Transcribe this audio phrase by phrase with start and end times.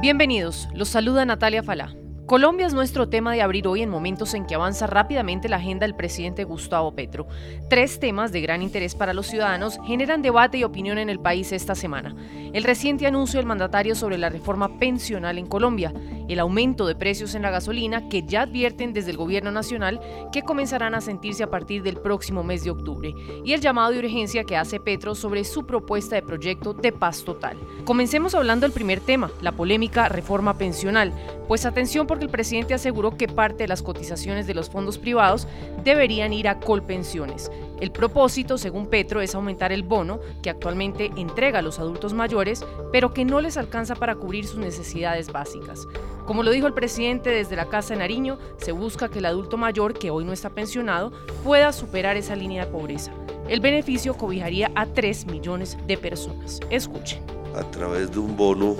[0.00, 1.94] Bienvenidos, los saluda Natalia Falá.
[2.30, 5.84] Colombia es nuestro tema de abrir hoy en momentos en que avanza rápidamente la agenda
[5.84, 7.26] del presidente Gustavo Petro.
[7.68, 11.50] Tres temas de gran interés para los ciudadanos generan debate y opinión en el país
[11.50, 12.14] esta semana.
[12.52, 15.92] El reciente anuncio del mandatario sobre la reforma pensional en Colombia,
[16.28, 20.00] el aumento de precios en la gasolina que ya advierten desde el gobierno nacional
[20.30, 23.12] que comenzarán a sentirse a partir del próximo mes de octubre,
[23.44, 27.24] y el llamado de urgencia que hace Petro sobre su propuesta de proyecto de paz
[27.24, 27.56] total.
[27.84, 31.12] Comencemos hablando del primer tema, la polémica reforma pensional,
[31.48, 35.46] pues atención porque el presidente aseguró que parte de las cotizaciones de los fondos privados
[35.84, 37.50] deberían ir a colpensiones.
[37.80, 42.64] El propósito, según Petro, es aumentar el bono que actualmente entrega a los adultos mayores,
[42.92, 45.86] pero que no les alcanza para cubrir sus necesidades básicas.
[46.26, 49.56] Como lo dijo el presidente desde la Casa de Nariño, se busca que el adulto
[49.56, 51.10] mayor, que hoy no está pensionado,
[51.42, 53.12] pueda superar esa línea de pobreza.
[53.48, 56.60] El beneficio cobijaría a 3 millones de personas.
[56.70, 57.20] Escuchen.
[57.56, 58.76] A través de un bono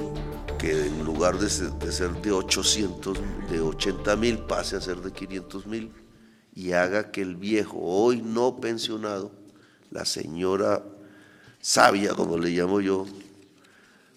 [0.61, 1.71] que en lugar de ser,
[2.21, 3.19] de 800,
[3.51, 5.91] de 80 mil, pase a ser de 500 mil
[6.55, 9.33] y haga que el viejo, hoy no pensionado,
[9.91, 10.85] la señora
[11.61, 13.07] sabia, como le llamo yo,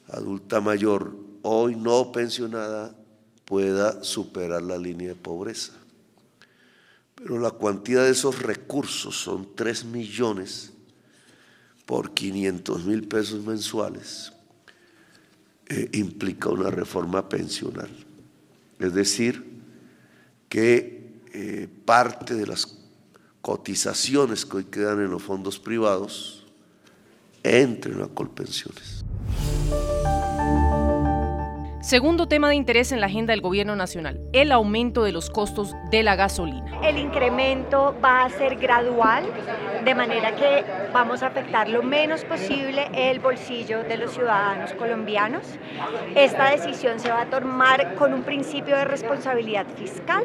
[0.10, 2.94] adulta mayor, hoy no pensionada,
[3.46, 5.72] pueda superar la línea de pobreza.
[7.16, 10.74] Pero la cuantía de esos recursos son 3 millones
[11.86, 14.34] por 500 mil pesos mensuales
[15.68, 17.90] eh, implica una reforma pensional.
[18.80, 19.62] Es decir,
[20.50, 22.80] que eh, parte de las
[23.42, 26.46] cotizaciones que hoy quedan en los fondos privados
[27.44, 29.04] entren a colpensiones.
[31.84, 35.76] Segundo tema de interés en la agenda del gobierno nacional, el aumento de los costos
[35.92, 36.80] de la gasolina.
[36.82, 39.26] El incremento va a ser gradual,
[39.84, 45.44] de manera que vamos a afectar lo menos posible el bolsillo de los ciudadanos colombianos.
[46.16, 50.24] Esta decisión se va a tomar con un principio de responsabilidad fiscal.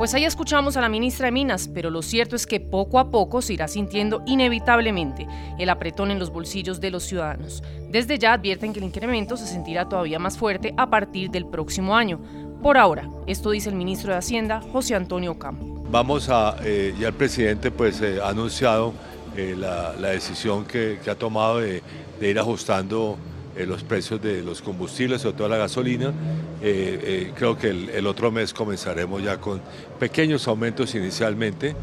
[0.00, 3.10] Pues ahí escuchamos a la ministra de Minas, pero lo cierto es que poco a
[3.10, 5.28] poco se irá sintiendo inevitablemente
[5.58, 7.62] el apretón en los bolsillos de los ciudadanos.
[7.90, 11.94] Desde ya advierten que el incremento se sentirá todavía más fuerte a partir del próximo
[11.94, 12.18] año.
[12.62, 15.84] Por ahora, esto dice el ministro de Hacienda, José Antonio Campo.
[15.90, 18.94] Vamos a, eh, ya el presidente pues eh, ha anunciado
[19.36, 21.82] eh, la, decisión que, ha tomado de
[22.22, 23.18] ir ajustando
[23.54, 26.14] los precios de los combustibles, sobre todo la gasolina.
[26.62, 29.60] Eh, eh, creo que el, otro mes comenzaremos ya con
[29.98, 31.74] pequeños aumentos inicialmente.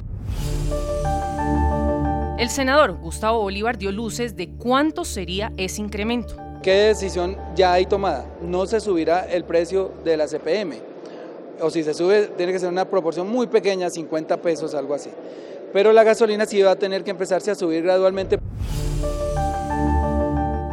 [2.38, 6.36] El senador Gustavo Bolívar dio luces de cuánto sería ese incremento.
[6.62, 8.26] ¿Qué decisión ya hay tomada?
[8.42, 10.80] No se subirá el precio de la CPM.
[11.60, 15.10] O si se sube, tiene que ser una proporción muy pequeña, 50 pesos, algo así.
[15.74, 18.38] Pero la gasolina sí va a tener que empezarse a subir gradualmente.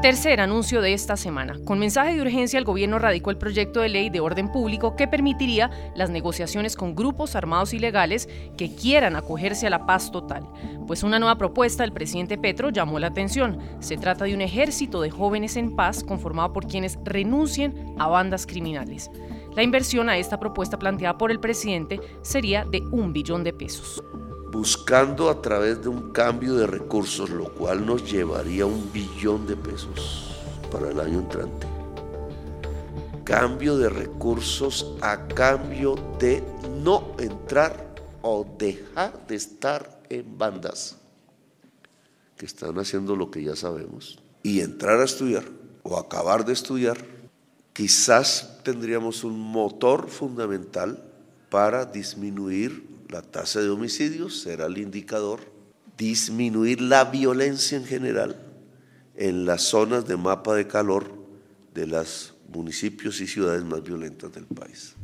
[0.05, 1.57] Tercer anuncio de esta semana.
[1.65, 5.09] Con mensaje de urgencia, el gobierno radicó el proyecto de ley de orden público que
[5.09, 8.29] permitiría las negociaciones con grupos armados ilegales
[8.59, 10.47] que quieran acogerse a la paz total.
[10.87, 13.59] Pues una nueva propuesta del presidente Petro llamó la atención.
[13.81, 18.45] Se trata de un ejército de jóvenes en paz conformado por quienes renuncien a bandas
[18.45, 19.11] criminales.
[19.57, 24.05] La inversión a esta propuesta planteada por el presidente sería de un billón de pesos
[24.55, 29.57] buscando a través de un cambio de recursos, lo cual nos llevaría un billón de
[29.57, 30.31] pesos
[30.71, 31.67] para el año entrante.
[33.25, 36.45] Cambio de recursos a cambio de
[36.85, 40.99] no entrar o dejar de estar en bandas
[42.37, 45.43] que están haciendo lo que ya sabemos y entrar a estudiar
[45.83, 46.99] o acabar de estudiar,
[47.73, 51.03] quizás tendríamos un motor fundamental
[51.51, 55.39] para disminuir la tasa de homicidios será el indicador,
[55.97, 58.45] disminuir la violencia en general
[59.15, 61.15] en las zonas de mapa de calor
[61.73, 64.97] de los municipios y ciudades más violentas del país.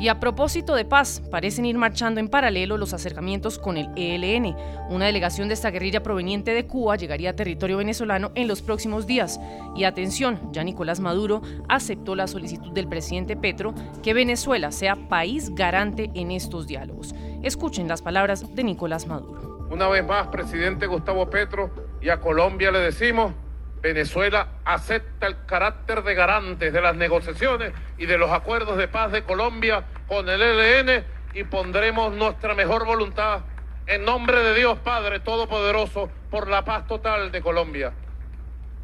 [0.00, 4.56] Y a propósito de paz, parecen ir marchando en paralelo los acercamientos con el ELN.
[4.88, 9.06] Una delegación de esta guerrilla proveniente de Cuba llegaría a territorio venezolano en los próximos
[9.06, 9.38] días.
[9.76, 15.54] Y atención, ya Nicolás Maduro aceptó la solicitud del presidente Petro que Venezuela sea país
[15.54, 17.14] garante en estos diálogos.
[17.42, 19.68] Escuchen las palabras de Nicolás Maduro.
[19.70, 21.70] Una vez más, presidente Gustavo Petro,
[22.00, 23.34] y a Colombia le decimos
[23.80, 29.10] Venezuela acepta el carácter de garantes de las negociaciones y de los acuerdos de paz
[29.10, 33.40] de Colombia con el ELN y pondremos nuestra mejor voluntad
[33.86, 37.92] en nombre de Dios Padre Todopoderoso por la paz total de Colombia.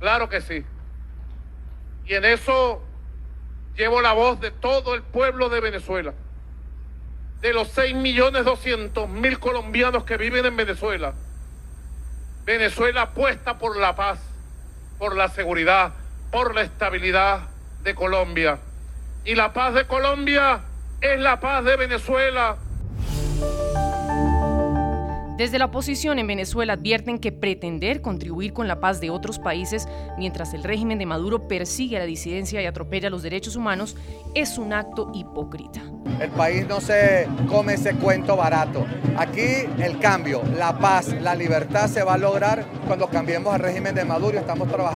[0.00, 0.64] Claro que sí.
[2.06, 2.82] Y en eso
[3.76, 6.14] llevo la voz de todo el pueblo de Venezuela,
[7.40, 8.46] de los 6 millones
[9.08, 11.12] mil colombianos que viven en Venezuela.
[12.46, 14.35] Venezuela apuesta por la paz
[14.98, 15.92] por la seguridad,
[16.30, 17.40] por la estabilidad
[17.82, 18.58] de Colombia.
[19.24, 20.60] Y la paz de Colombia
[21.00, 22.56] es la paz de Venezuela.
[25.36, 29.86] Desde la oposición en Venezuela advierten que pretender contribuir con la paz de otros países
[30.16, 33.96] mientras el régimen de Maduro persigue a la disidencia y atropella los derechos humanos
[34.34, 35.82] es un acto hipócrita.
[36.20, 38.86] El país no se come ese cuento barato.
[39.18, 43.94] Aquí el cambio, la paz, la libertad se va a lograr cuando cambiemos el régimen
[43.94, 44.38] de Maduro.
[44.38, 44.95] Estamos trabajando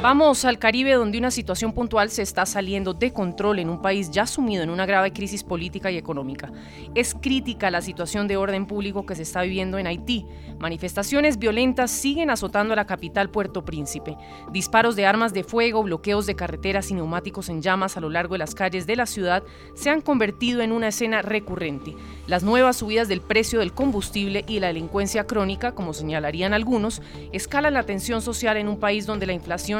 [0.00, 4.12] Vamos al Caribe donde una situación puntual se está saliendo de control en un país
[4.12, 6.52] ya sumido en una grave crisis política y económica.
[6.94, 10.24] Es crítica la situación de orden público que se está viviendo en Haití.
[10.60, 14.16] Manifestaciones violentas siguen azotando a la capital Puerto Príncipe.
[14.52, 18.34] Disparos de armas de fuego, bloqueos de carreteras y neumáticos en llamas a lo largo
[18.34, 19.42] de las calles de la ciudad
[19.74, 21.96] se han convertido en una escena recurrente.
[22.28, 27.02] Las nuevas subidas del precio del combustible y la delincuencia crónica, como señalarían algunos,
[27.32, 29.32] escalan la tensión social en un país donde la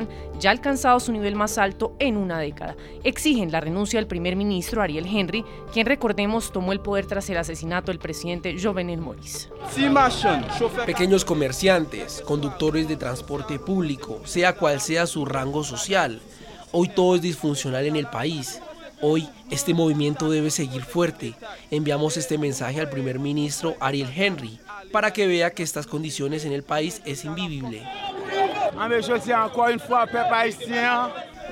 [0.09, 2.77] inflación ya ha alcanzado su nivel más alto en una década.
[3.03, 7.39] Exigen la renuncia del primer ministro Ariel Henry, quien recordemos tomó el poder tras el
[7.39, 9.49] asesinato del presidente Jovenel Moïse.
[10.87, 16.21] Pequeños comerciantes, conductores de transporte público, sea cual sea su rango social,
[16.73, 18.61] hoy todo es disfuncional en el país.
[19.01, 21.35] Hoy este movimiento debe seguir fuerte.
[21.71, 24.59] Enviamos este mensaje al primer ministro Ariel Henry
[24.93, 27.83] para que vea que estas condiciones en el país es invivible.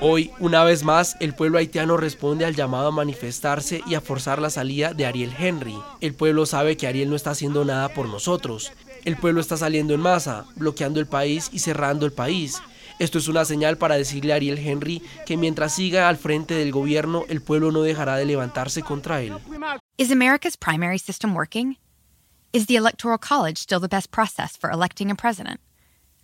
[0.01, 4.41] Hoy, una vez más, el pueblo haitiano responde al llamado a manifestarse y a forzar
[4.41, 5.79] la salida de Ariel Henry.
[6.03, 8.73] El pueblo sabe que Ariel no está haciendo nada por nosotros.
[9.05, 12.61] El pueblo está saliendo en masa, bloqueando el país y cerrando el país.
[12.99, 16.73] Esto es una señal para decirle a Ariel Henry que mientras siga al frente del
[16.73, 19.35] gobierno, el pueblo no dejará de levantarse contra él.
[19.97, 21.79] Is America's primary system working?
[22.53, 25.61] Is the Electoral College still the best process for electing a president?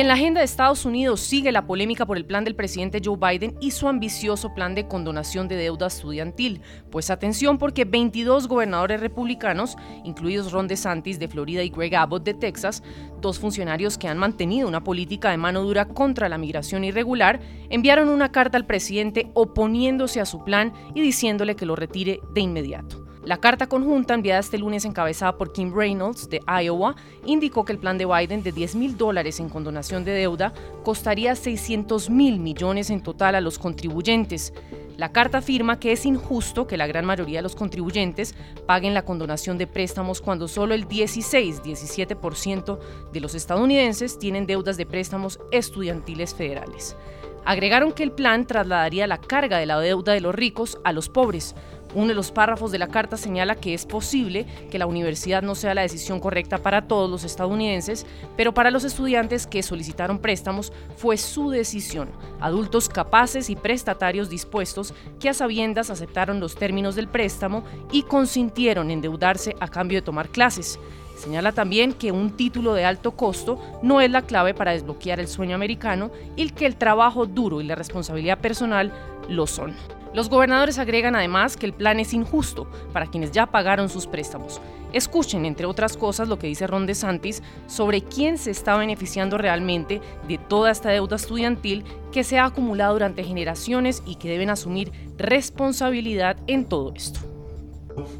[0.00, 3.18] En la agenda de Estados Unidos sigue la polémica por el plan del presidente Joe
[3.18, 6.62] Biden y su ambicioso plan de condonación de deuda estudiantil.
[6.90, 12.32] Pues atención porque 22 gobernadores republicanos, incluidos Ron DeSantis de Florida y Greg Abbott de
[12.32, 12.82] Texas,
[13.20, 17.38] dos funcionarios que han mantenido una política de mano dura contra la migración irregular,
[17.68, 22.40] enviaron una carta al presidente oponiéndose a su plan y diciéndole que lo retire de
[22.40, 23.09] inmediato.
[23.22, 26.96] La carta conjunta enviada este lunes encabezada por Kim Reynolds de Iowa
[27.26, 31.36] indicó que el plan de Biden de 10 mil dólares en condonación de deuda costaría
[31.36, 34.54] 600 mil millones en total a los contribuyentes.
[34.96, 38.34] La carta afirma que es injusto que la gran mayoría de los contribuyentes
[38.66, 42.78] paguen la condonación de préstamos cuando solo el 16-17%
[43.12, 46.96] de los estadounidenses tienen deudas de préstamos estudiantiles federales.
[47.44, 51.08] Agregaron que el plan trasladaría la carga de la deuda de los ricos a los
[51.08, 51.54] pobres,
[51.94, 55.54] uno de los párrafos de la carta señala que es posible que la universidad no
[55.54, 58.06] sea la decisión correcta para todos los estadounidenses,
[58.36, 62.10] pero para los estudiantes que solicitaron préstamos fue su decisión.
[62.40, 68.90] Adultos capaces y prestatarios dispuestos que a sabiendas aceptaron los términos del préstamo y consintieron
[68.90, 70.78] endeudarse a cambio de tomar clases.
[71.20, 75.28] Señala también que un título de alto costo no es la clave para desbloquear el
[75.28, 78.90] sueño americano y que el trabajo duro y la responsabilidad personal
[79.28, 79.74] lo son.
[80.14, 84.62] Los gobernadores agregan además que el plan es injusto para quienes ya pagaron sus préstamos.
[84.94, 90.00] Escuchen, entre otras cosas, lo que dice Ron DeSantis sobre quién se está beneficiando realmente
[90.26, 94.90] de toda esta deuda estudiantil que se ha acumulado durante generaciones y que deben asumir
[95.18, 97.20] responsabilidad en todo esto.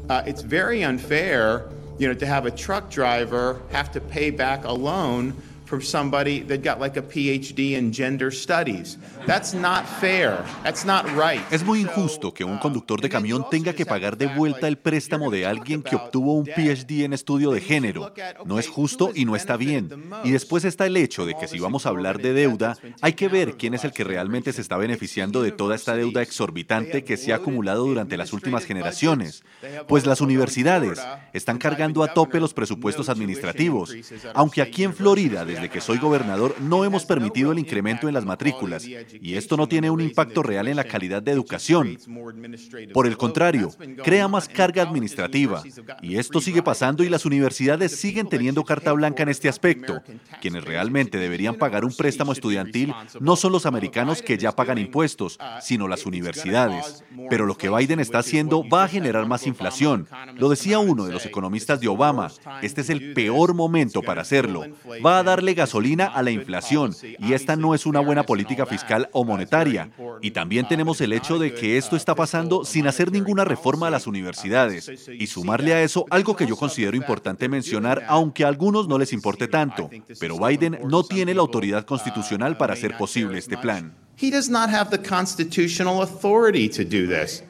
[0.07, 1.63] Uh, it's very unfair,
[2.01, 5.39] you know, to have a truck driver have to pay back a loan
[5.71, 8.97] for somebody that got like a PhD in gender studies.
[9.25, 10.43] That's not fair.
[10.63, 11.41] That's not right.
[11.49, 15.31] Es muy injusto que un conductor de camión tenga que pagar de vuelta el préstamo
[15.31, 18.13] de alguien que obtuvo un PhD en estudio de género.
[18.43, 19.89] No es justo y no está bien.
[20.25, 23.29] Y después está el hecho de que si vamos a hablar de deuda, hay que
[23.29, 27.15] ver quién es el que realmente se está beneficiando de toda esta deuda exorbitante que
[27.15, 29.45] se ha acumulado durante las últimas generaciones.
[29.87, 30.99] Pues las universidades
[31.31, 33.95] están cargando a tope los presupuestos administrativos.
[34.33, 38.15] Aunque aquí en Florida, desde desde que soy gobernador no hemos permitido el incremento en
[38.15, 41.99] las matrículas y esto no tiene un impacto real en la calidad de educación.
[42.91, 43.69] Por el contrario,
[44.03, 45.61] crea más carga administrativa
[46.01, 50.01] y esto sigue pasando y las universidades siguen teniendo carta blanca en este aspecto.
[50.41, 55.37] Quienes realmente deberían pagar un préstamo estudiantil no son los americanos que ya pagan impuestos,
[55.61, 57.03] sino las universidades.
[57.29, 60.07] Pero lo que Biden está haciendo va a generar más inflación.
[60.37, 62.31] Lo decía uno de los economistas de Obama,
[62.63, 64.63] este es el peor momento para hacerlo.
[65.05, 69.09] Va a darle gasolina a la inflación y esta no es una buena política fiscal
[69.11, 69.89] o monetaria.
[70.21, 73.89] Y también tenemos el hecho de que esto está pasando sin hacer ninguna reforma a
[73.91, 74.91] las universidades.
[75.17, 79.13] Y sumarle a eso algo que yo considero importante mencionar, aunque a algunos no les
[79.13, 79.89] importe tanto,
[80.19, 83.93] pero Biden no tiene la autoridad constitucional para hacer posible este plan.
[84.21, 87.43] He does not have the constitutional authority to do this.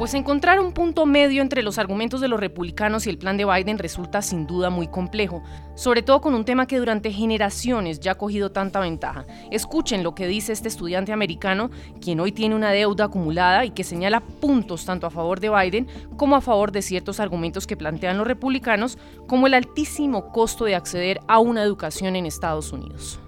[0.00, 3.44] Pues encontrar un punto medio entre los argumentos de los republicanos y el plan de
[3.44, 5.42] Biden resulta sin duda muy complejo,
[5.74, 9.26] sobre todo con un tema que durante generaciones ya ha cogido tanta ventaja.
[9.50, 13.84] Escuchen lo que dice este estudiante americano, quien hoy tiene una deuda acumulada y que
[13.84, 18.16] señala puntos tanto a favor de Biden como a favor de ciertos argumentos que plantean
[18.16, 23.20] los republicanos, como el altísimo costo de acceder a una educación en Estados Unidos.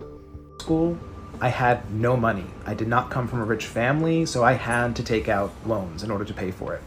[1.42, 2.44] I had no money.
[2.64, 6.04] I did not come from a rich family, so I had to take out loans
[6.04, 6.80] in order to pay for it.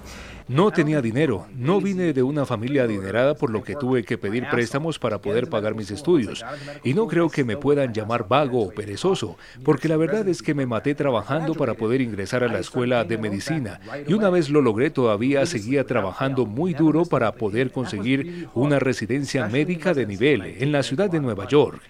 [0.48, 4.48] No tenía dinero, no vine de una familia adinerada por lo que tuve que pedir
[4.50, 6.46] préstamos para poder pagar mis estudios.
[6.84, 10.54] Y no creo que me puedan llamar vago o perezoso, porque la verdad es que
[10.54, 13.82] me maté trabajando para poder ingresar a la escuela de medicina.
[14.08, 19.48] Y una vez lo logré todavía seguía trabajando muy duro para poder conseguir una residencia
[19.48, 21.82] médica de nivel en la ciudad de Nueva York.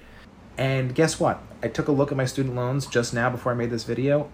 [0.57, 1.41] And guess what?
[1.62, 4.29] I took a look at my student loans just now before I made this video.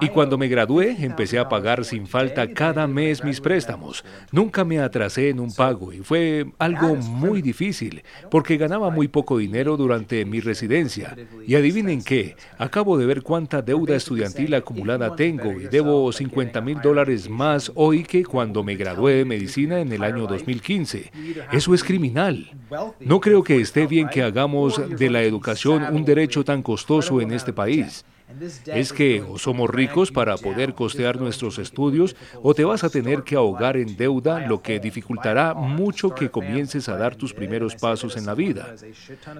[0.00, 4.04] Y cuando me gradué, empecé a pagar sin falta cada mes mis préstamos.
[4.32, 9.38] Nunca me atrasé en un pago y fue algo muy difícil, porque ganaba muy poco
[9.38, 11.16] dinero durante mi residencia.
[11.46, 16.80] Y adivinen qué, acabo de ver cuánta deuda estudiantil acumulada tengo y debo 50 mil
[16.80, 21.12] dólares más hoy que cuando me gradué de medicina en el año 2015.
[21.52, 22.50] Eso es criminal.
[23.00, 27.32] No creo que esté bien que hagamos de la educación un derecho tan costoso en
[27.32, 28.04] este país
[28.66, 33.22] es que o somos ricos para poder costear nuestros estudios o te vas a tener
[33.22, 38.16] que ahogar en deuda, lo que dificultará mucho que comiences a dar tus primeros pasos
[38.16, 38.74] en la vida.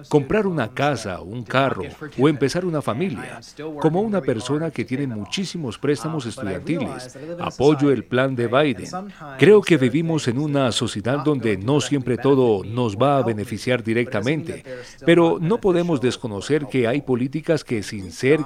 [0.09, 1.83] Comprar una casa, un carro
[2.17, 3.39] o empezar una familia.
[3.79, 8.89] Como una persona que tiene muchísimos préstamos estudiantiles, apoyo el plan de Biden.
[9.37, 14.63] Creo que vivimos en una sociedad donde no siempre todo nos va a beneficiar directamente,
[15.05, 18.45] pero no podemos desconocer que hay políticas que sin ser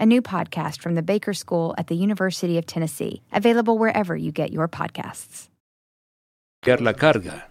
[0.00, 4.32] a new podcast from the Baker School at the University of Tennessee, available wherever you
[4.32, 5.50] get your podcasts.
[6.66, 7.50] La carga.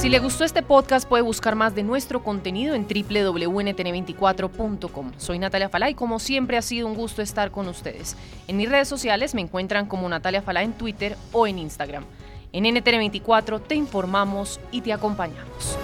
[0.00, 5.12] Si le gustó este podcast, puede buscar más de nuestro contenido en www.ntn24.com.
[5.18, 8.16] Soy Natalia Falá y como siempre ha sido un gusto estar con ustedes.
[8.48, 12.06] En mis redes sociales me encuentran como Natalia Falá en Twitter o en Instagram.
[12.52, 15.76] En NTN24 te informamos y te acompañamos.